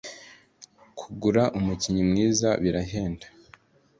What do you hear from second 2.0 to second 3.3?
mwiza birahenda